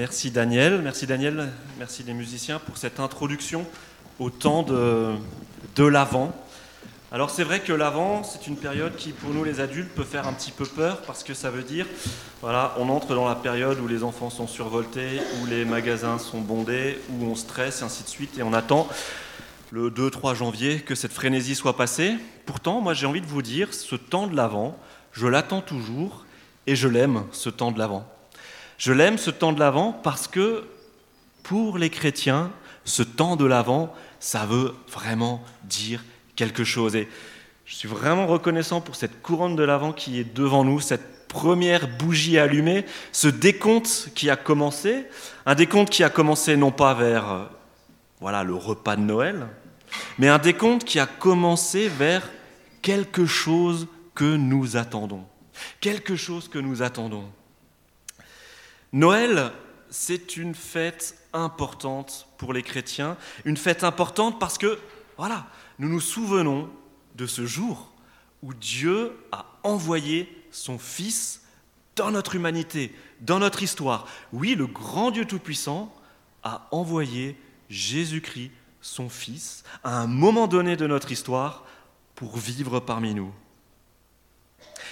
[0.00, 3.66] Merci Daniel, merci Daniel, merci les musiciens pour cette introduction
[4.18, 5.12] au temps de,
[5.76, 6.34] de l'Avent.
[7.12, 10.26] Alors c'est vrai que l'Avent, c'est une période qui pour nous les adultes peut faire
[10.26, 11.84] un petit peu peur parce que ça veut dire,
[12.40, 16.40] voilà, on entre dans la période où les enfants sont survoltés, où les magasins sont
[16.40, 18.88] bondés, où on stresse et ainsi de suite et on attend
[19.70, 22.14] le 2-3 janvier que cette frénésie soit passée.
[22.46, 24.78] Pourtant, moi j'ai envie de vous dire, ce temps de l'Avent,
[25.12, 26.24] je l'attends toujours
[26.66, 28.10] et je l'aime, ce temps de l'Avent.
[28.80, 30.64] Je l'aime, ce temps de l'Avent, parce que
[31.42, 32.50] pour les chrétiens,
[32.86, 36.02] ce temps de l'Avent, ça veut vraiment dire
[36.34, 36.96] quelque chose.
[36.96, 37.06] Et
[37.66, 41.88] je suis vraiment reconnaissant pour cette couronne de l'Avent qui est devant nous, cette première
[41.98, 45.04] bougie allumée, ce décompte qui a commencé,
[45.44, 47.50] un décompte qui a commencé non pas vers
[48.18, 49.46] voilà le repas de Noël,
[50.18, 52.26] mais un décompte qui a commencé vers
[52.80, 55.24] quelque chose que nous attendons.
[55.82, 57.28] Quelque chose que nous attendons.
[58.92, 59.52] Noël,
[59.88, 64.78] c'est une fête importante pour les chrétiens, une fête importante parce que,
[65.16, 65.46] voilà,
[65.78, 66.70] nous nous souvenons
[67.14, 67.92] de ce jour
[68.42, 71.42] où Dieu a envoyé son Fils
[71.96, 74.06] dans notre humanité, dans notre histoire.
[74.32, 75.94] Oui, le grand Dieu Tout-Puissant
[76.42, 77.36] a envoyé
[77.68, 81.64] Jésus-Christ, son Fils, à un moment donné de notre histoire
[82.14, 83.32] pour vivre parmi nous.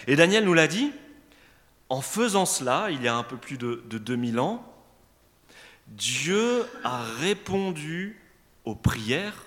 [0.06, 0.92] Et Daniel nous l'a dit,
[1.88, 4.64] en faisant cela, il y a un peu plus de, de 2000 ans,
[5.88, 8.20] Dieu a répondu
[8.64, 9.46] aux prières,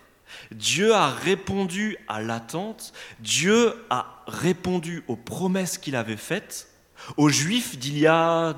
[0.52, 6.68] Dieu a répondu à l'attente, Dieu a répondu aux promesses qu'il avait faites
[7.18, 8.56] aux Juifs d'il y a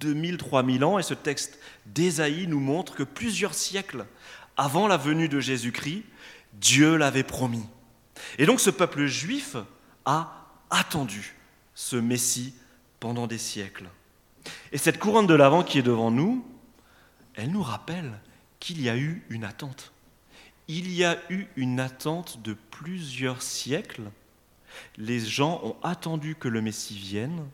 [0.00, 4.06] 2000, 3000 ans, et ce texte d'Ésaïe nous montre que plusieurs siècles
[4.56, 6.04] avant la venue de Jésus-Christ,
[6.54, 7.64] Dieu l'avait promis.
[8.38, 9.56] Et donc ce peuple juif
[10.04, 11.36] a attendu
[11.74, 12.54] ce Messie
[13.00, 13.88] pendant des siècles.
[14.72, 16.44] Et cette couronne de l'Avent qui est devant nous,
[17.34, 18.18] elle nous rappelle
[18.60, 19.92] qu'il y a eu une attente.
[20.66, 24.10] Il y a eu une attente de plusieurs siècles.
[24.96, 27.46] Les gens ont attendu que le Messie vienne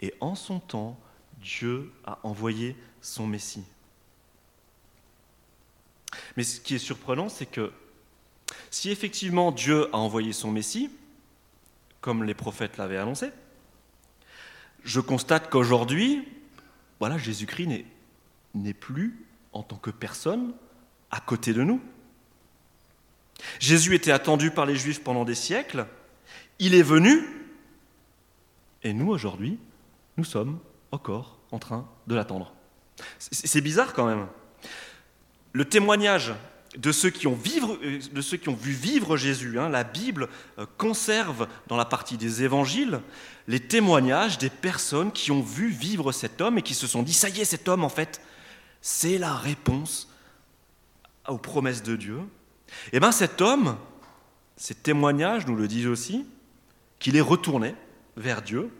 [0.00, 0.98] et en son temps,
[1.40, 3.64] Dieu a envoyé son Messie.
[6.36, 7.72] Mais ce qui est surprenant, c'est que
[8.70, 10.90] si effectivement Dieu a envoyé son Messie,
[12.00, 13.30] comme les prophètes l'avaient annoncé,
[14.84, 16.28] je constate qu'aujourd'hui,
[17.00, 17.84] voilà, Jésus-Christ
[18.54, 20.54] n'est plus en tant que personne
[21.10, 21.80] à côté de nous.
[23.58, 25.86] Jésus était attendu par les Juifs pendant des siècles,
[26.58, 27.20] il est venu,
[28.82, 29.58] et nous aujourd'hui,
[30.16, 30.60] nous sommes
[30.92, 32.54] encore en train de l'attendre.
[33.18, 34.28] C'est bizarre quand même.
[35.52, 36.32] Le témoignage
[36.76, 37.38] de ceux qui ont,
[38.12, 42.16] de ceux qui ont vu vivre Jésus, hein, la Bible euh, conserve dans la partie
[42.16, 43.00] des évangiles
[43.46, 47.12] les témoignages des personnes qui ont vu vivre cet homme et qui se sont dit,
[47.12, 48.20] ça y est, cet homme, en fait,
[48.80, 50.10] c'est la réponse
[51.28, 52.18] aux promesses de Dieu.
[52.86, 53.76] Et eh bien cet homme,
[54.56, 56.26] ces témoignages nous le disent aussi,
[56.98, 57.74] qu'il est retourné
[58.16, 58.70] vers Dieu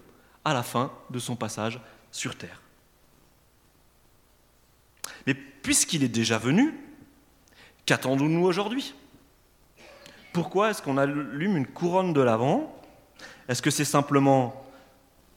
[0.44, 1.81] à la fin de son passage
[2.11, 2.61] sur terre.
[5.26, 6.75] Mais puisqu'il est déjà venu,
[7.86, 8.94] qu'attendons-nous aujourd'hui?
[10.32, 12.74] Pourquoi est-ce qu'on allume une couronne de l'Avent?
[13.48, 14.64] Est-ce que c'est simplement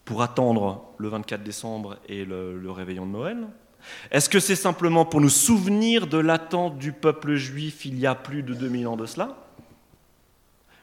[0.05, 3.47] pour attendre le 24 décembre et le, réveillon de Noël?
[4.11, 8.15] Est-ce que c'est simplement pour nous souvenir de l'attente du peuple juif il y a
[8.15, 9.37] plus de 2000 ans de cela?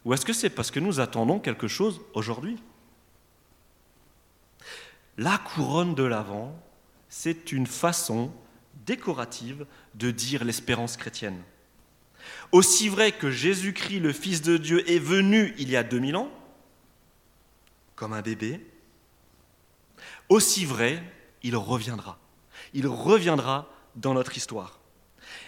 [0.04, 2.62] Ou est-ce que c'est parce que nous attendons quelque chose aujourd'hui?
[5.16, 6.54] La couronne de l'Avent,
[7.08, 8.30] c'est une façon
[8.86, 11.40] décorative de dire l'espérance chrétienne.
[12.52, 16.30] Aussi vrai que Jésus-Christ, le Fils de Dieu, est venu il y a 2000 ans,
[17.96, 18.60] comme un bébé,
[20.28, 21.02] aussi vrai,
[21.42, 22.18] il reviendra.
[22.72, 24.80] Il reviendra dans notre histoire.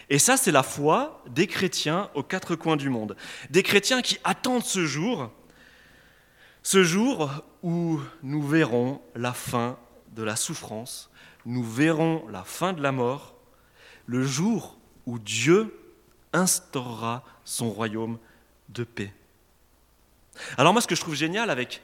[0.08, 3.16] Et ça, c'est la foi des chrétiens aux quatre coins du monde.
[3.50, 5.30] Des chrétiens qui attendent ce jour
[6.66, 7.30] ce jour
[7.62, 9.78] où nous verrons la fin
[10.16, 11.12] de la souffrance,
[11.44, 13.36] nous verrons la fin de la mort,
[14.06, 14.76] le jour
[15.06, 15.72] où Dieu
[16.36, 18.18] instaurera son royaume
[18.68, 19.12] de paix.
[20.58, 21.82] Alors moi, ce que je trouve génial avec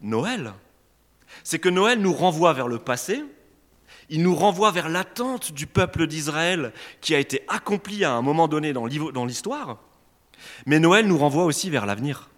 [0.00, 0.52] Noël,
[1.42, 3.24] c'est que Noël nous renvoie vers le passé,
[4.10, 8.48] il nous renvoie vers l'attente du peuple d'Israël qui a été accomplie à un moment
[8.48, 9.78] donné dans l'histoire,
[10.66, 12.28] mais Noël nous renvoie aussi vers l'avenir.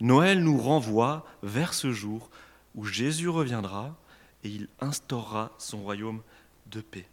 [0.00, 2.30] Noël nous renvoie vers ce jour
[2.74, 3.94] où Jésus reviendra
[4.42, 6.22] et il instaurera son royaume
[6.66, 7.06] de paix.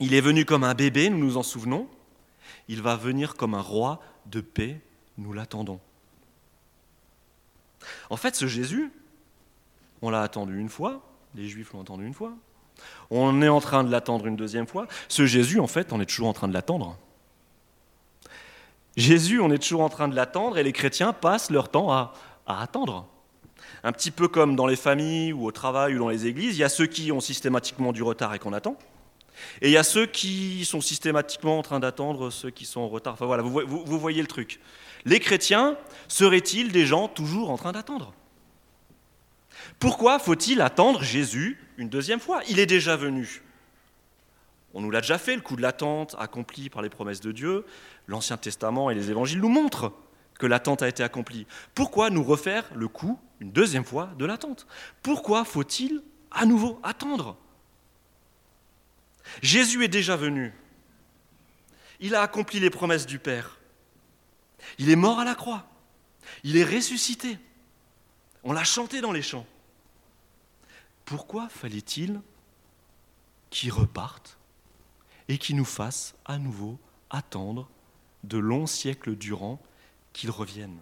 [0.00, 1.88] Il est venu comme un bébé, nous nous en souvenons.
[2.68, 4.80] Il va venir comme un roi de paix,
[5.18, 5.80] nous l'attendons.
[8.10, 8.90] En fait, ce Jésus,
[10.02, 11.02] on l'a attendu une fois,
[11.34, 12.32] les Juifs l'ont attendu une fois,
[13.10, 14.86] On est en train de l'attendre une deuxième fois.
[15.08, 16.98] Ce Jésus, en fait, on est toujours en train de l'attendre.
[18.96, 22.12] Jésus, on est toujours en train de l'attendre et les chrétiens passent leur temps à,
[22.46, 23.08] attendre.
[23.82, 26.60] Un petit peu comme dans les familles ou au travail ou dans les églises, il
[26.60, 28.76] y a ceux qui ont systématiquement du retard et qu'on attend.
[29.60, 32.88] Et il y a ceux qui sont systématiquement en train d'attendre ceux qui sont en
[32.88, 33.14] retard.
[33.14, 34.60] Enfin voilà, vous, voyez le truc.
[35.04, 35.76] Les chrétiens
[36.08, 38.14] seraient-ils des gens toujours en train d'attendre?
[39.78, 42.40] Pourquoi faut-il attendre Jésus une deuxième fois?
[42.48, 43.42] Il est déjà venu.
[44.72, 47.64] On nous l'a déjà fait, le coup de l'attente accompli par les promesses de Dieu.
[48.08, 49.92] L'Ancien Testament et les évangiles nous montrent
[50.38, 51.46] que l'attente a été accomplie.
[51.74, 54.66] Pourquoi nous refaire le coup, une deuxième fois, de l'attente?
[55.02, 56.02] Pourquoi faut-il
[56.32, 57.36] à nouveau attendre?
[59.42, 60.52] Jésus est déjà venu.
[62.00, 63.58] Il a accompli les promesses du Père.
[64.78, 65.66] Il est mort à la croix.
[66.42, 67.38] Il est ressuscité.
[68.42, 69.46] On l'a chanté dans les chants.
[71.04, 72.20] Pourquoi fallait-il
[73.50, 74.38] qu'il reparte
[75.28, 76.78] et qu'il nous fasse à nouveau
[77.10, 77.68] attendre
[78.24, 79.62] de longs siècles durant
[80.12, 80.78] qu'il revienne?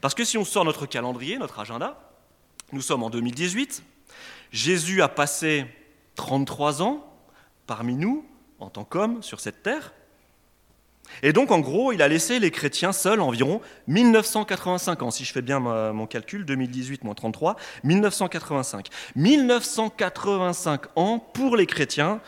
[0.00, 2.12] Parce que si on sort notre calendrier, notre agenda,
[2.72, 3.82] nous sommes en 2018,
[4.52, 5.66] Jésus a passé
[6.20, 7.02] 33 ans
[7.66, 8.26] parmi nous
[8.58, 9.94] en tant qu'homme sur cette terre,
[11.22, 15.10] et donc, en gros, il a laissé les chrétiens seuls environ 1985 ans.
[15.10, 18.88] Si je fais bien mon calcul, 2018 moins 33, 1985.
[19.16, 22.20] 1985 ans pour les chrétiens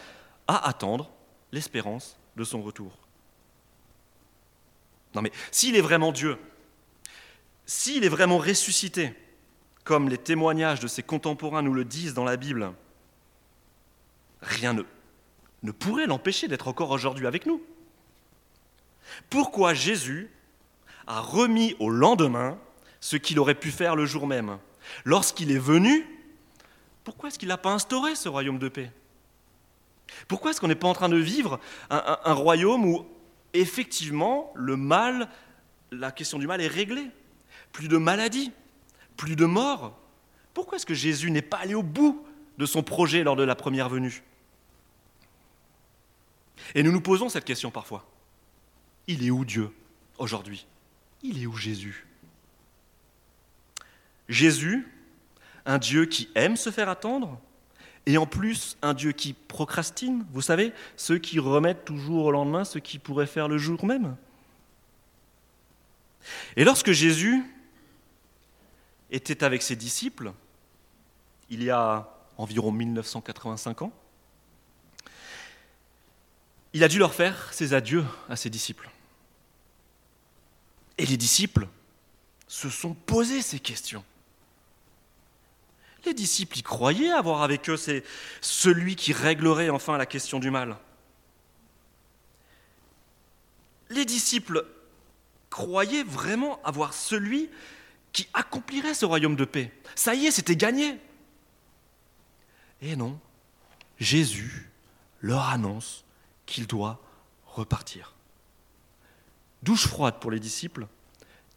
[0.48, 1.10] à attendre
[1.52, 2.90] l'espérance de son retour.
[5.14, 6.36] Non mais s'il est vraiment Dieu,
[7.66, 9.14] s'il est vraiment ressuscité,
[9.84, 12.72] comme les témoignages de ses contemporains nous le disent dans la Bible,
[14.42, 14.74] rien
[15.62, 17.62] ne, pourrait l'empêcher d'être encore aujourd'hui avec nous.
[19.30, 20.30] Pourquoi Jésus
[21.06, 22.58] a remis au lendemain
[23.00, 24.58] ce qu'il aurait pu faire le jour même?
[25.04, 26.06] Lorsqu'il est venu,
[27.04, 28.90] pourquoi est-ce qu'il n'a pas instauré ce royaume de paix?
[30.28, 31.58] Pourquoi est-ce qu'on n'est pas en train de vivre
[31.90, 33.06] un, royaume où
[33.54, 35.28] effectivement le mal,
[35.90, 37.08] la question du mal est réglée?
[37.72, 38.52] Plus de maladies,
[39.16, 39.96] plus de morts.
[40.52, 42.24] Pourquoi est-ce que Jésus n'est pas allé au bout
[42.58, 44.22] de son projet lors de la première venue?
[46.74, 48.06] Et nous nous posons cette question parfois.
[49.06, 49.70] Il est où Dieu
[50.18, 50.66] aujourd'hui?
[51.22, 52.06] Il est où Jésus?
[54.28, 54.88] Jésus,
[55.66, 57.40] un Dieu qui aime se faire attendre,
[58.06, 62.64] et en plus un Dieu qui procrastine, vous savez, ceux qui remettent toujours au lendemain
[62.64, 64.16] ce qui pourrait faire le jour même.
[66.56, 67.44] Et lorsque Jésus
[69.10, 70.32] était avec ses disciples,
[71.50, 72.08] il y a
[72.38, 73.92] environ 1985 ans,
[76.72, 78.88] il a dû leur faire ses adieux à ses disciples.
[80.98, 81.68] Et les disciples
[82.48, 84.04] se sont posés ces questions.
[86.04, 87.76] Les disciples y croyaient avoir avec eux
[88.40, 90.76] celui qui réglerait enfin la question du mal.
[93.90, 94.66] Les disciples
[95.50, 97.50] croyaient vraiment avoir celui
[98.12, 99.72] qui accomplirait ce royaume de paix.
[99.94, 100.98] Ça y est, c'était gagné.
[102.80, 103.18] Et non,
[103.98, 104.70] Jésus
[105.20, 106.04] leur annonce
[106.46, 107.00] qu'il doit
[107.46, 108.14] repartir.
[109.62, 110.86] Douche froide pour les disciples,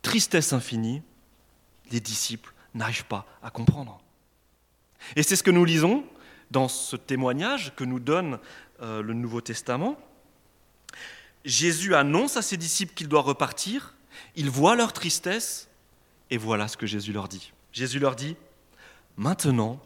[0.02, 1.02] tristesse infinie,
[1.92, 4.00] les disciples n'arrivent pas à comprendre.
[5.16, 6.04] Et c'est ce que nous lisons
[6.52, 8.40] dans ce témoignage que nous donne
[8.82, 9.98] euh, le Nouveau Testament.
[11.44, 13.96] Jésus annonce à ses disciples qu'il doit repartir,
[14.36, 15.70] ils voient leur tristesse,
[16.30, 17.54] et voilà ce que Jésus leur dit.
[17.72, 18.36] Jésus leur dit,
[19.18, 19.80] Maintenant,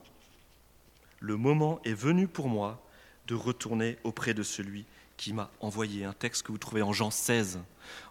[1.20, 2.82] le moment est venu pour moi
[3.28, 4.86] de retourner auprès de celui
[5.20, 6.06] qui m'a envoyé.
[6.06, 7.60] Un texte que vous trouvez en Jean 16,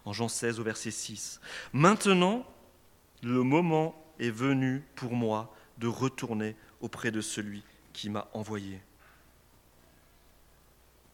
[0.05, 1.41] en Jean 16 au verset 6.
[1.73, 2.45] Maintenant,
[3.23, 7.63] le moment est venu pour moi de retourner auprès de celui
[7.93, 8.79] qui m'a envoyé.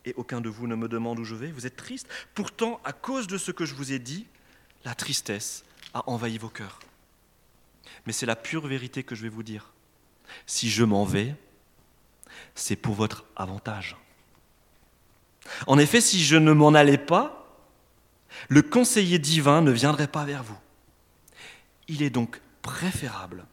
[0.03, 2.09] Et aucun de vous ne me demande où je vais, vous êtes triste.
[2.33, 4.27] Pourtant, à cause de ce que je vous ai dit,
[4.83, 6.79] la tristesse a envahi vos cœurs.
[8.05, 9.71] Mais c'est la pure vérité que je vais vous dire.
[10.45, 11.35] Si je m'en vais,
[12.53, 13.95] c'est pour votre avantage.
[15.67, 17.45] En effet, si je ne m'en allais pas,
[18.49, 20.57] le conseiller divin ne viendrait pas vers vous.
[21.87, 23.45] Il est donc préférable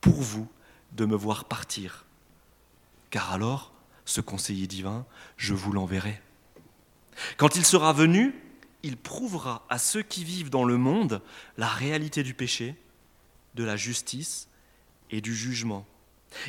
[0.00, 0.48] pour vous
[0.92, 2.04] de me voir partir,
[3.10, 3.72] car alors,
[4.04, 5.04] ce conseiller divin,
[5.36, 6.20] je vous l'enverrai.
[7.36, 8.34] Quand il sera venu,
[8.82, 11.22] il prouvera à ceux qui vivent dans le monde
[11.56, 12.76] la réalité du péché,
[13.54, 14.48] de la justice
[15.10, 15.86] et du jugement.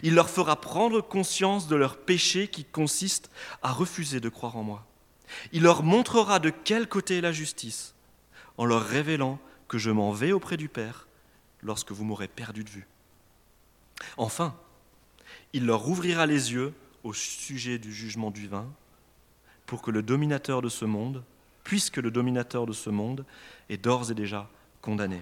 [0.03, 3.29] Il leur fera prendre conscience de leur péché qui consiste
[3.62, 4.86] à refuser de croire en moi.
[5.51, 7.94] Il leur montrera de quel côté est la justice,
[8.58, 11.08] en leur révélant que je m'en vais auprès du Père
[11.62, 12.88] lorsque vous m'aurez perdu de vue.
[14.17, 14.56] Enfin,
[15.53, 18.70] il leur ouvrira les yeux au sujet du jugement divin
[19.65, 21.24] pour que le dominateur de ce monde,
[21.63, 23.25] puisque le dominateur de ce monde
[23.70, 24.50] est d'ores et déjà
[24.82, 25.22] condamné.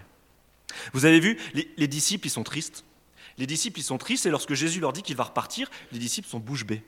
[0.94, 2.84] Vous avez vu, les, disciples, ils sont tristes.
[3.38, 6.28] Les disciples, ils sont tristes, et lorsque Jésus leur dit qu'il va repartir, les disciples
[6.28, 6.84] sont bouche bée.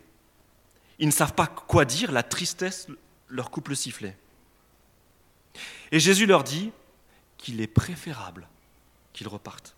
[1.00, 2.88] Ils ne savent pas quoi dire, la tristesse
[3.28, 4.18] leur coupe le sifflet.
[5.92, 6.72] Et Jésus leur dit
[7.38, 8.48] qu'il est préférable
[9.14, 9.76] qu'ils repartent.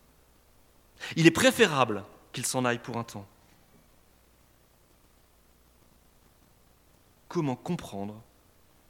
[1.15, 3.27] Il est préférable qu'ils s'en aillent pour un temps.
[7.27, 8.21] Comment comprendre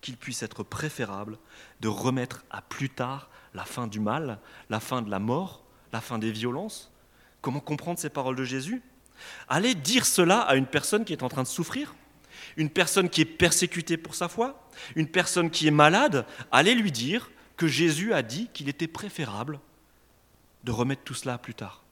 [0.02, 1.38] qu'il puisse être préférable
[1.82, 6.02] de remettre à plus tard la fin du mal, la fin de la mort, la
[6.02, 6.92] fin des violences
[7.42, 8.82] Comment comprendre ces paroles de Jésus?
[9.48, 11.96] Allez dire cela à une personne qui est en train de souffrir,
[12.58, 16.92] une personne qui est persécutée pour sa foi, une personne qui est malade, allez lui
[16.92, 19.60] dire que Jésus a dit qu'il était préférable
[20.64, 21.84] de remettre tout cela plus tard.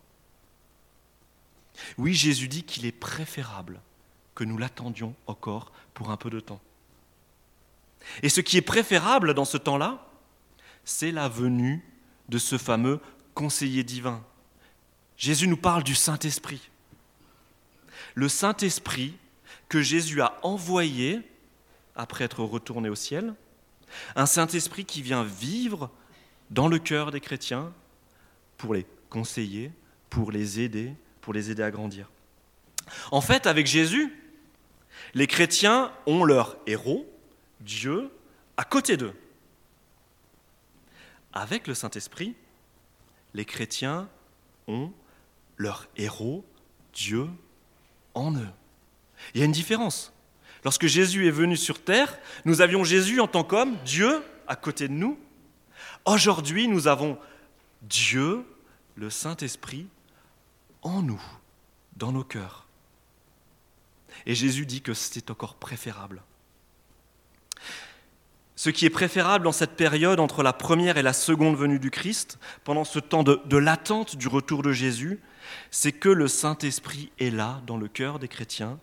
[1.98, 3.82] Oui, Jésus dit qu'il est préférable
[4.36, 6.62] que nous l'attendions encore pour un peu de temps.
[8.24, 10.06] Et ce qui est préférable dans ce temps-là,
[10.86, 11.84] c'est la venue
[12.30, 13.00] de ce fameux
[13.34, 14.24] conseiller divin.
[15.18, 16.70] Jésus nous parle du Saint-Esprit.
[18.14, 19.16] Le Saint-Esprit
[19.68, 21.22] que Jésus a envoyé
[21.96, 23.34] après être retourné au ciel,
[24.16, 25.90] un Saint-Esprit qui vient vivre
[26.52, 27.74] dans le cœur des chrétiens
[28.58, 29.72] pour les conseiller,
[30.10, 32.10] pour les aider, pour les aider à grandir.
[33.12, 34.14] En fait, avec Jésus,
[35.14, 37.06] les chrétiens ont leur héros,
[37.60, 38.12] Dieu,
[38.56, 39.14] à côté d'eux.
[41.34, 42.36] Avec le Saint-Esprit,
[43.34, 44.08] les chrétiens
[44.68, 44.92] ont
[45.58, 46.46] leur héros,
[46.94, 47.28] Dieu,
[48.14, 48.50] en eux.
[49.34, 50.14] Il y a une différence.
[50.64, 54.88] Lorsque Jésus est venu sur terre, nous avions Jésus en tant qu'homme, Dieu, à côté
[54.88, 55.20] de nous.
[56.06, 57.18] Aujourd'hui, nous avons
[57.82, 58.46] Dieu,
[58.96, 59.88] le Saint-Esprit,
[60.82, 61.22] en nous,
[61.96, 62.68] dans nos cœurs.
[64.26, 66.22] Et Jésus dit que c'est encore préférable.
[68.58, 71.92] Ce qui est préférable dans cette période entre la première et la seconde venue du
[71.92, 75.20] Christ, pendant ce temps de, de l'attente du retour de Jésus,
[75.70, 78.80] c'est que le Saint-Esprit est là dans le cœur des chrétiens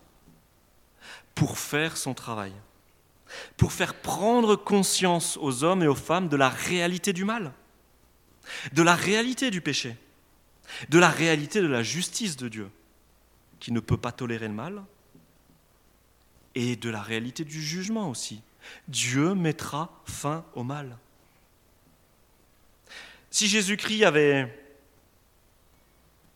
[1.35, 2.53] pour faire son travail,
[3.57, 7.53] pour faire prendre conscience aux hommes et aux femmes de la réalité du mal,
[8.75, 9.97] de la réalité du péché,
[10.89, 12.71] de la réalité de la justice de Dieu,
[13.59, 14.85] qui ne peut pas tolérer le mal,
[16.55, 18.41] et de la réalité du jugement aussi.
[18.89, 20.97] Dieu mettra fin au mal.
[23.31, 24.65] Si Jésus-Christ avait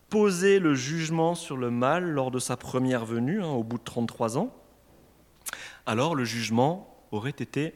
[0.09, 3.83] posé le jugement sur le mal lors de sa première venue, hein, au bout de
[3.83, 4.53] 33 ans,
[5.85, 7.73] alors le jugement aurait été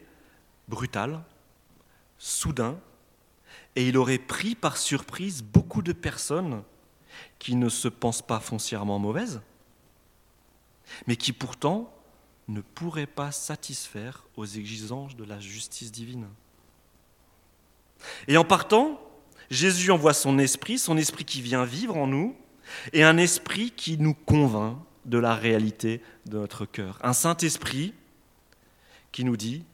[0.68, 1.22] brutal,
[2.18, 2.78] soudain,
[3.76, 6.62] et il aurait pris par surprise beaucoup de personnes
[7.38, 9.40] qui ne se pensent pas foncièrement mauvaises,
[11.06, 11.93] mais qui pourtant
[12.48, 16.26] ne pourraient pas satisfaire aux exigences de la justice divine.
[18.28, 19.00] Et en partant,
[19.50, 22.36] Jésus envoie son esprit, son esprit qui vient vivre en nous,
[22.92, 26.98] et un esprit qui nous convainc de la réalité de notre cœur.
[27.02, 27.94] Un Saint-Esprit
[29.12, 29.64] qui nous dit,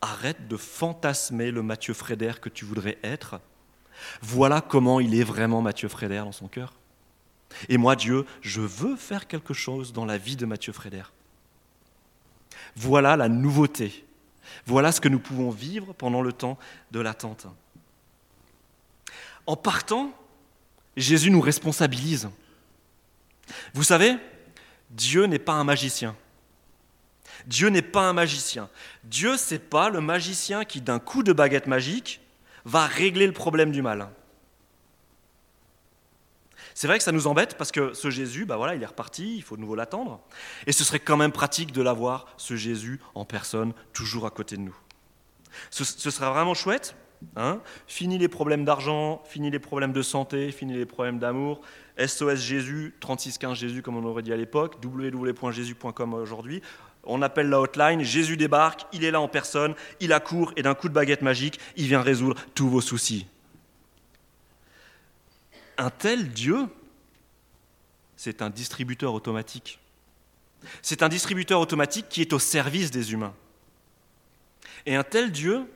[0.00, 3.40] arrête de fantasmer le Mathieu Frédère que tu voudrais être.
[4.22, 6.74] Voilà comment il est vraiment Mathieu Frédère dans son cœur.
[7.68, 11.12] Et moi, Dieu, je veux faire quelque chose dans la vie de Mathieu Frédère.
[12.74, 14.04] Voilà la nouveauté.
[14.66, 16.58] Voilà ce que nous pouvons vivre pendant le temps
[16.90, 17.46] de l'attente.
[19.46, 20.12] En partant,
[20.96, 22.28] Jésus nous responsabilise.
[23.74, 24.16] Vous savez,
[24.90, 26.16] Dieu n'est pas un magicien.
[27.46, 28.68] Dieu n'est pas un magicien.
[29.04, 32.20] Dieu, c'est pas le magicien qui, d'un coup de baguette magique,
[32.64, 34.08] va régler le problème du mal.
[36.76, 39.34] C'est vrai que ça nous embête parce que ce Jésus, bah voilà, il est reparti,
[39.34, 40.20] il faut de nouveau l'attendre.
[40.66, 44.58] Et ce serait quand même pratique de l'avoir, ce Jésus en personne, toujours à côté
[44.58, 44.76] de nous.
[45.70, 46.94] Ce, serait vraiment chouette.
[47.34, 51.62] Hein fini les problèmes d'argent, fini les problèmes de santé, fini les problèmes d'amour.
[51.96, 56.60] SOS Jésus, 3615 Jésus comme on aurait dit à l'époque, www.jésus.com aujourd'hui.
[57.04, 60.74] On appelle la hotline, Jésus débarque, il est là en personne, il accourt et d'un
[60.74, 63.26] coup de baguette magique, il vient résoudre tous vos soucis.
[65.78, 66.68] Un tel Dieu,
[68.16, 69.78] c'est un distributeur automatique.
[70.82, 73.34] C'est un distributeur automatique qui est au service des humains.
[74.86, 75.70] Et un tel Dieu,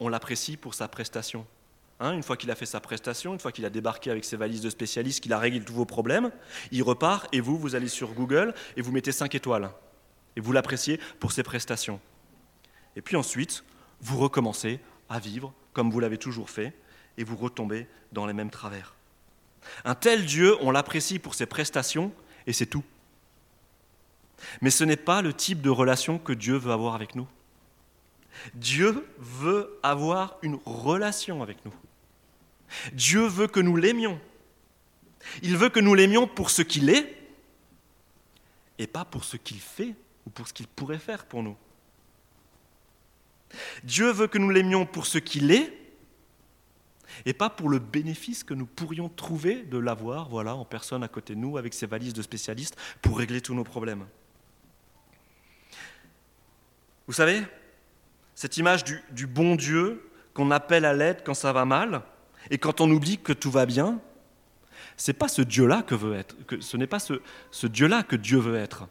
[0.00, 1.46] on l'apprécie pour sa prestation.
[2.00, 4.36] Hein, une fois qu'il a fait sa prestation, une fois qu'il a débarqué avec ses
[4.36, 6.30] valises de spécialistes, qu'il a réglé tous vos problèmes,
[6.70, 9.70] il repart et vous, vous allez sur Google et vous mettez 5 étoiles.
[10.36, 12.00] Et vous l'appréciez pour ses prestations.
[12.96, 13.64] Et puis ensuite,
[14.00, 16.74] vous recommencez à vivre comme vous l'avez toujours fait
[17.18, 18.94] et vous retombez dans les mêmes travers.
[19.84, 22.12] Un tel Dieu, on l'apprécie pour ses prestations
[22.46, 22.84] et c'est tout.
[24.60, 27.28] Mais ce n'est pas le type de relation que Dieu veut avoir avec nous.
[28.54, 31.74] Dieu veut avoir une relation avec nous.
[32.92, 34.20] Dieu veut que nous l'aimions.
[35.42, 37.16] Il veut que nous l'aimions pour ce qu'il est
[38.78, 39.94] et pas pour ce qu'il fait
[40.26, 41.56] ou pour ce qu'il pourrait faire pour nous.
[43.84, 45.81] Dieu veut que nous l'aimions pour ce qu'il est
[47.26, 51.08] et pas pour le bénéfice que nous pourrions trouver de l'avoir voilà, en personne à
[51.08, 54.06] côté de nous avec ses valises de spécialistes pour régler tous nos problèmes.
[57.06, 57.42] Vous savez,
[58.34, 62.02] cette image du, bon Dieu qu'on appelle à l'aide quand ça va mal
[62.50, 64.00] et quand on oublie que tout va bien,
[64.96, 68.56] c'est pas ce Dieu-là que veut être, ce n'est pas ce Dieu-là que Dieu veut
[68.56, 68.88] être.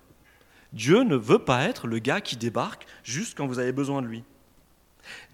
[0.74, 4.08] Dieu ne veut pas être le gars qui débarque juste quand vous avez besoin de
[4.08, 4.24] lui.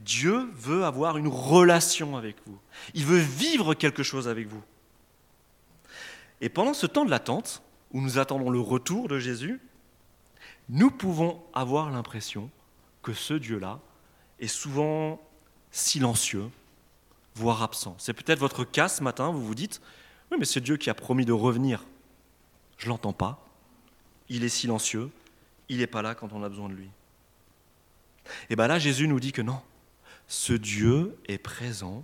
[0.01, 2.57] Dieu veut avoir une relation avec vous.
[2.93, 4.63] Il veut vivre quelque chose avec vous.
[6.41, 9.59] Et pendant ce temps de l'attente, où nous attendons le retour de Jésus,
[10.69, 12.49] nous pouvons avoir l'impression
[13.01, 13.79] que ce Dieu-là
[14.39, 15.21] est souvent
[15.71, 16.49] silencieux,
[17.35, 17.95] voire absent.
[17.97, 19.81] C'est peut-être votre cas ce matin, vous vous dites,
[20.31, 21.85] oui mais c'est Dieu qui a promis de revenir.
[22.77, 23.45] Je ne l'entends pas,
[24.29, 25.09] il est silencieux,
[25.69, 26.89] il n'est pas là quand on a besoin de lui.
[28.49, 29.61] Et bien là, Jésus nous dit que non,
[30.27, 32.03] ce Dieu est présent,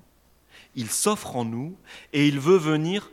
[0.76, 1.76] il s'offre en nous
[2.14, 3.12] et il veut venir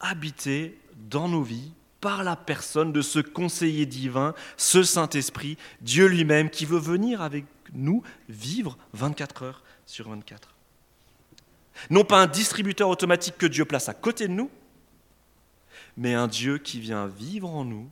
[0.00, 6.48] habiter dans nos vies par la personne de ce conseiller divin, ce Saint-Esprit, Dieu lui-même,
[6.48, 10.54] qui veut venir avec nous vivre 24 heures sur 24.
[11.88, 14.50] Non pas un distributeur automatique que Dieu place à côté de nous,
[15.96, 17.90] mais un Dieu qui vient vivre en nous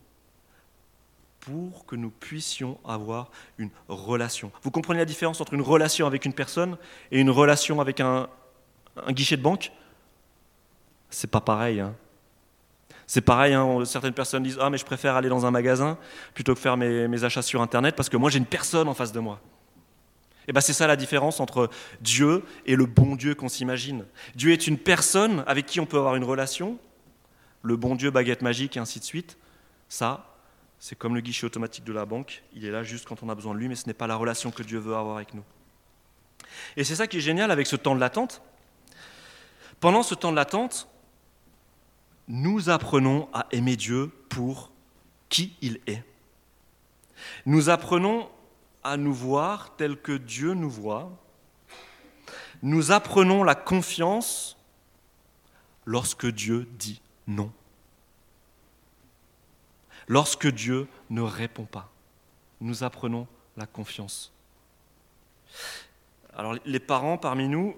[1.49, 4.53] pour que nous puissions avoir une relation.
[4.63, 6.77] Vous comprenez la différence entre une relation avec une personne
[7.11, 8.29] et une relation avec un,
[9.09, 9.73] guichet de banque?
[11.09, 11.81] C'est pas pareil.
[11.81, 11.95] Hein.
[13.07, 15.97] C'est pareil, hein, certaines personnes disent Ah, mais je préfère aller dans un magasin
[16.35, 18.95] plutôt que faire mes, mes achats sur Internet parce que moi j'ai une personne en
[18.95, 19.41] face de moi.
[20.43, 21.71] Et eh bien c'est ça la différence entre
[22.03, 24.05] Dieu et le bon Dieu qu'on s'imagine.
[24.35, 26.79] Dieu est une personne avec qui on peut avoir une relation,
[27.63, 29.39] le bon Dieu baguette magique et ainsi de suite.
[29.89, 30.38] Ça,
[30.79, 33.35] c'est comme le guichet automatique de la banque, il est là juste quand on a
[33.35, 35.45] besoin de lui, mais ce n'est pas la relation que Dieu veut avoir avec nous.
[36.77, 38.43] Et c'est ça qui est génial avec ce temps de l'attente.
[39.81, 40.89] Pendant ce temps de l'attente,
[42.29, 44.71] nous apprenons à aimer Dieu pour
[45.29, 46.05] qui il est.
[47.47, 48.29] Nous apprenons
[48.85, 51.11] à nous voir tel que Dieu nous voit.
[52.63, 54.57] Nous apprenons la confiance
[55.85, 57.53] lorsque Dieu dit non
[60.09, 61.93] lorsque Dieu ne répond pas.
[62.61, 64.33] Nous apprenons la confiance.
[66.35, 67.77] Alors les parents parmi nous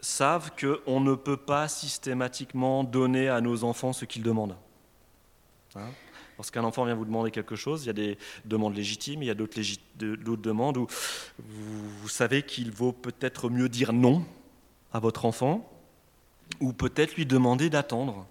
[0.00, 4.56] savent qu'on ne peut pas systématiquement donner à nos enfants ce qu'ils demandent.
[5.76, 5.88] Hein?
[6.38, 9.30] Lorsqu'un enfant vient vous demander quelque chose, il y a des demandes légitimes, il y
[9.30, 9.60] a d'autres,
[10.36, 10.86] demandes où
[11.38, 14.24] vous savez qu'il vaut peut-être mieux dire non
[14.92, 15.70] à votre enfant,
[16.60, 18.26] ou peut-être lui demander d'attendre.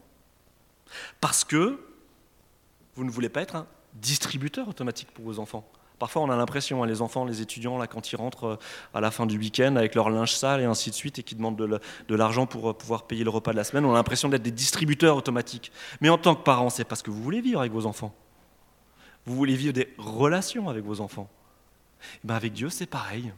[1.21, 1.79] Parce que
[2.95, 5.67] vous ne voulez pas être un distributeur automatique pour vos enfants.
[6.01, 8.55] Parfois, on a l'impression, hein, les enfants, les étudiants, là, quand ils rentrent euh,
[8.95, 11.35] à la fin du week-end avec leur linge sale et ainsi de suite, et qui
[11.35, 14.27] demandent de l'argent pour euh, pouvoir payer le repas de la semaine, on a l'impression
[14.27, 15.71] d'être des distributeurs automatiques.
[15.99, 18.15] Mais en tant que parent, c'est parce que vous voulez vivre avec vos enfants.
[19.27, 21.29] Vous voulez vivre des relations avec vos enfants.
[22.15, 23.31] Eh ben avec Dieu, c'est pareil.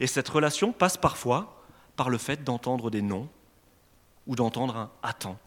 [0.00, 1.62] Et cette relation passe parfois
[1.94, 3.28] par le fait d'entendre des non
[4.26, 5.38] ou d'entendre un attends.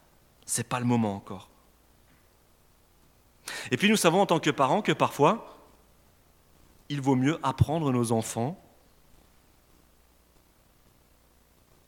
[0.45, 1.49] C'est pas le moment encore.
[3.71, 5.57] Et puis nous savons en tant que parents que parfois,
[6.89, 8.61] il vaut mieux apprendre nos enfants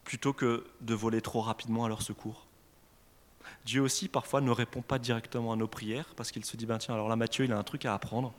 [0.03, 2.47] plutôt que de voler trop rapidement à leur secours.
[3.65, 6.77] Dieu aussi parfois ne répond pas directement à nos prières parce qu'il se dit, ben
[6.77, 8.33] tiens, alors là Mathieu, il a un truc à apprendre,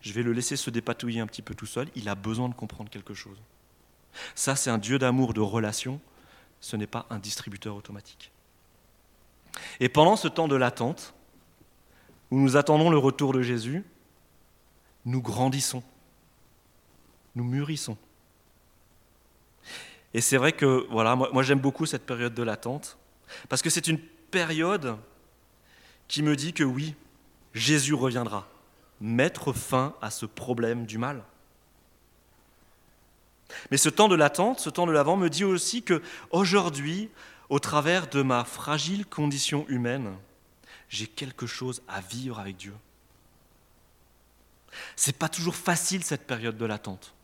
[0.00, 2.54] je vais le laisser se dépatouiller un petit peu tout seul, il a besoin de
[2.54, 3.36] comprendre quelque chose.
[4.34, 6.00] Ça, c'est un Dieu d'amour, de relation,
[6.60, 8.30] ce n'est pas un distributeur automatique.
[9.80, 11.14] Et pendant ce temps de l'attente,
[12.30, 13.84] où nous attendons le retour de Jésus,
[15.04, 15.82] nous grandissons,
[17.34, 17.96] nous mûrissons.
[20.14, 22.96] Et c'est vrai que voilà, moi, j'aime beaucoup cette période de l'attente,
[23.48, 24.96] parce que c'est une période
[26.06, 26.94] qui me dit que oui,
[27.52, 28.48] Jésus reviendra,
[29.00, 31.24] mettre fin à ce problème du mal.
[33.70, 37.10] Mais ce temps de l'attente, ce temps de l'avant me dit aussi que aujourd'hui,
[37.48, 40.16] au travers de ma fragile condition humaine,
[40.94, 42.74] j'ai quelque chose à vivre avec Dieu.
[44.96, 47.14] C'est pas toujours facile cette période de l'attente.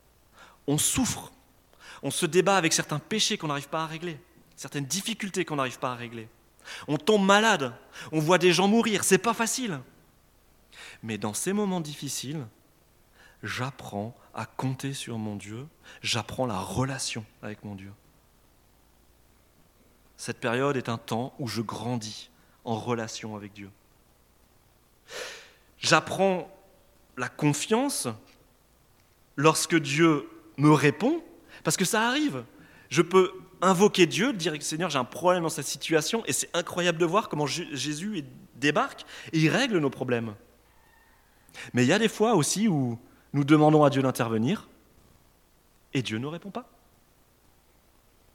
[0.67, 1.33] On souffre,
[2.03, 4.21] on se débat avec certains péchés qu'on n'arrive pas à régler,
[4.57, 6.29] certaines difficultés qu'on n'arrive pas à régler.
[6.89, 7.73] On tombe malade,
[8.13, 9.81] on voit des gens mourir, c'est pas facile.
[11.03, 12.47] Mais dans ces moments difficiles,
[13.43, 15.67] j'apprends à compter sur mon Dieu,
[16.03, 17.93] j'apprends la relation avec mon Dieu.
[20.17, 22.31] Cette période est un temps où je grandis
[22.65, 23.71] en relation avec Dieu.
[25.79, 26.51] J'apprends
[27.17, 28.09] la confiance
[29.37, 31.23] lorsque Dieu me répond,
[31.65, 32.45] parce que ça arrive.
[32.91, 36.99] Je peux invoquer Dieu, dire Seigneur, j'ai un problème dans cette situation, et c'est incroyable
[36.99, 38.25] de voir comment Jésus
[38.57, 40.35] débarque et il règle nos problèmes.
[41.73, 42.99] Mais il y a des fois aussi où
[43.33, 44.69] nous demandons à Dieu d'intervenir
[45.95, 46.69] et Dieu ne répond pas.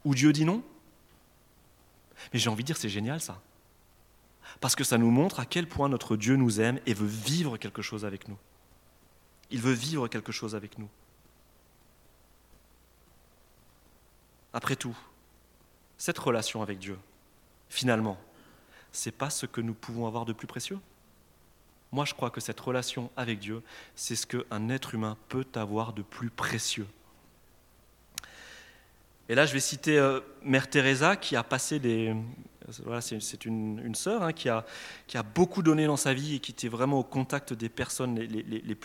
[0.04, 0.62] Ou Dieu dit non.
[2.32, 3.40] Mais j'ai envie de dire, c'est génial ça.
[4.60, 7.56] Parce que ça nous montre à quel point notre Dieu nous aime et veut vivre
[7.58, 8.38] quelque chose avec nous.
[9.50, 10.88] Il veut vivre quelque chose avec nous.
[14.52, 14.96] Après tout,
[15.98, 16.98] cette relation avec Dieu,
[17.68, 18.18] finalement,
[18.90, 20.78] c'est pas ce que nous pouvons avoir de plus précieux?
[21.92, 23.62] Moi, je crois que cette relation avec Dieu,
[23.94, 26.86] c'est ce qu'un être humain peut avoir de plus précieux.
[29.28, 32.14] Et là, je vais citer euh, Mère Teresa qui a passé des.
[33.00, 34.64] C'est une, sœur hein, qui, a,
[35.34, 38.76] beaucoup donné dans sa vie et qui était vraiment au contact des personnes les,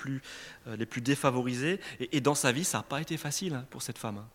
[0.68, 1.80] euh, plus défavorisées.
[2.00, 4.18] Et, et, dans sa vie, ça n'a pas été facile hein, pour cette femme.
[4.18, 4.28] Hein.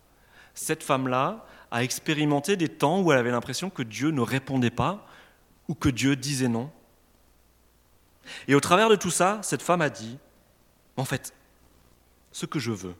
[0.55, 5.07] Cette femme-là a expérimenté des temps où elle avait l'impression que Dieu ne répondait pas
[5.69, 6.71] ou que Dieu disait non.
[8.49, 10.19] Et au travers de tout ça, cette femme a dit,
[10.97, 11.35] en fait,
[12.33, 12.95] ce que je veux.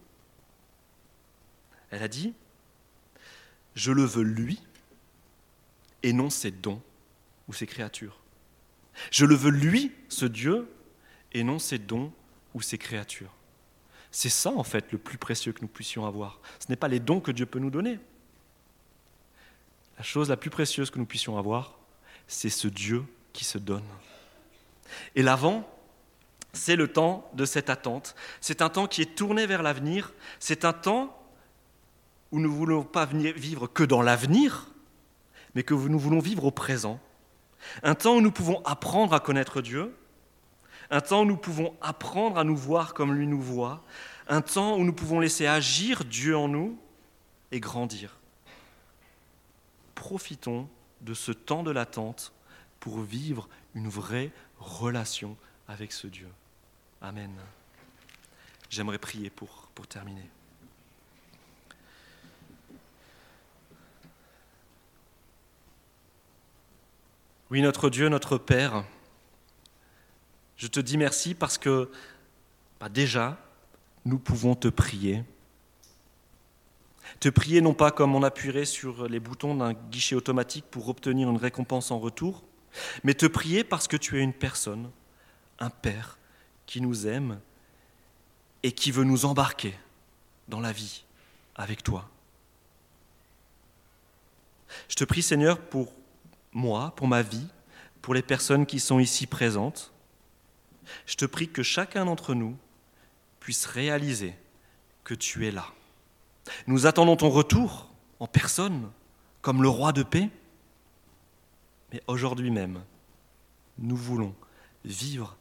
[1.91, 2.35] Elle a dit,
[3.75, 4.61] je le veux lui
[6.03, 6.83] et non ses dons
[7.49, 8.21] ou ses créatures.
[9.11, 10.69] Je le veux lui, ce Dieu,
[11.33, 12.13] et non ses dons
[12.55, 13.33] ou ses créatures.
[14.11, 16.41] C'est ça, en fait, le plus précieux que nous puissions avoir.
[16.59, 17.99] Ce n'est pas les dons que Dieu peut nous donner.
[19.99, 21.79] La chose la plus précieuse que nous puissions avoir,
[22.27, 23.85] c'est ce Dieu qui se donne.
[25.15, 25.69] Et l'avant,
[26.53, 28.15] c'est le temps de cette attente.
[28.41, 30.13] C'est un temps qui est tourné vers l'avenir.
[30.41, 31.17] C'est un temps
[32.33, 34.69] où nous ne voulons pas vivre que dans l'avenir,
[35.57, 37.01] mais que nous voulons vivre au présent.
[37.83, 39.97] Un temps où nous pouvons apprendre à connaître Dieu.
[40.91, 43.83] Un temps où nous pouvons apprendre à nous voir comme lui nous voit.
[44.29, 46.79] Un temps où nous pouvons laisser agir Dieu en nous
[47.53, 48.19] et grandir.
[49.95, 50.69] Profitons
[51.01, 52.35] de ce temps de l'attente
[52.79, 55.39] pour vivre une vraie relation
[55.69, 56.29] avec ce Dieu.
[57.01, 57.33] Amen.
[58.69, 60.29] J'aimerais prier pour, pour terminer.
[67.49, 68.85] Oui, notre Dieu, notre Père,
[70.57, 71.93] je te dis merci parce que
[72.81, 73.39] bah déjà,
[74.05, 75.23] nous pouvons te prier.
[77.21, 81.31] Te prier non pas comme on appuierait sur les boutons d'un guichet automatique pour obtenir
[81.31, 82.43] une récompense en retour,
[83.05, 84.91] mais te prier parce que tu es une personne,
[85.61, 86.19] un Père
[86.67, 87.39] qui nous aime
[88.65, 89.79] et qui veut nous embarquer
[90.49, 91.05] dans la vie
[91.55, 92.11] avec toi.
[94.89, 95.93] Je te prie Seigneur pour
[96.57, 97.47] moi, pour ma vie,
[98.01, 99.93] pour les personnes qui sont ici présentes.
[101.05, 102.57] Je te prie que chacun d'entre nous
[103.41, 104.35] puisse réaliser
[105.05, 105.67] que tu es là.
[106.67, 107.91] Nous attendons ton retour
[108.21, 108.91] en personne,
[109.43, 110.31] comme le roi de paix.
[111.93, 112.83] Mais aujourd'hui même,
[113.79, 114.35] nous voulons
[114.85, 115.37] vivre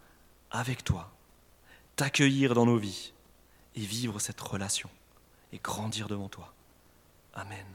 [0.51, 1.11] avec toi,
[1.95, 3.13] t'accueillir dans nos vies
[3.75, 4.89] et vivre cette relation
[5.53, 6.53] et grandir devant toi.
[7.33, 7.65] Amen.